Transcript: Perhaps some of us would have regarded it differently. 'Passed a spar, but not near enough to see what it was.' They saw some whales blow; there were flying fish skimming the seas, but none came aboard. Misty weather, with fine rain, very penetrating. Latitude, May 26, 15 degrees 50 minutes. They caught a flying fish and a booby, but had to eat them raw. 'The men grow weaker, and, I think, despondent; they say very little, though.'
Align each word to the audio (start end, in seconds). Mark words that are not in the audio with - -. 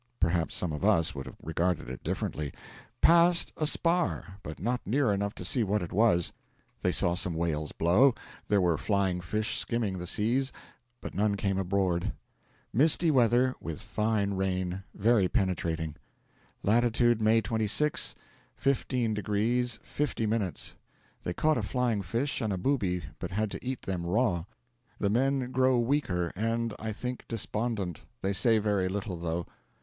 Perhaps 0.19 0.55
some 0.55 0.73
of 0.73 0.83
us 0.83 1.13
would 1.13 1.27
have 1.27 1.35
regarded 1.43 1.87
it 1.87 2.03
differently. 2.03 2.51
'Passed 3.01 3.53
a 3.55 3.67
spar, 3.67 4.39
but 4.41 4.59
not 4.59 4.81
near 4.83 5.13
enough 5.13 5.35
to 5.35 5.45
see 5.45 5.63
what 5.63 5.83
it 5.83 5.93
was.' 5.93 6.33
They 6.81 6.91
saw 6.91 7.13
some 7.13 7.35
whales 7.35 7.71
blow; 7.71 8.15
there 8.47 8.59
were 8.59 8.79
flying 8.79 9.21
fish 9.21 9.59
skimming 9.59 9.99
the 9.99 10.07
seas, 10.07 10.51
but 11.01 11.13
none 11.13 11.35
came 11.35 11.59
aboard. 11.59 12.13
Misty 12.73 13.11
weather, 13.11 13.53
with 13.61 13.79
fine 13.79 14.33
rain, 14.33 14.81
very 14.95 15.27
penetrating. 15.27 15.95
Latitude, 16.63 17.21
May 17.21 17.39
26, 17.39 18.15
15 18.55 19.13
degrees 19.13 19.79
50 19.83 20.25
minutes. 20.25 20.77
They 21.23 21.35
caught 21.35 21.59
a 21.59 21.61
flying 21.61 22.01
fish 22.01 22.41
and 22.41 22.51
a 22.51 22.57
booby, 22.57 23.03
but 23.19 23.29
had 23.29 23.51
to 23.51 23.63
eat 23.63 23.83
them 23.83 24.07
raw. 24.07 24.45
'The 24.97 25.09
men 25.11 25.51
grow 25.51 25.77
weaker, 25.77 26.33
and, 26.35 26.73
I 26.79 26.91
think, 26.91 27.25
despondent; 27.27 28.01
they 28.23 28.33
say 28.33 28.57
very 28.57 28.89
little, 28.89 29.17
though.' 29.19 29.45